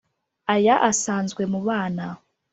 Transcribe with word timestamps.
aya 0.53 0.75
asanzwe 0.89 1.41
mu 1.51 1.59
bana 1.67 2.05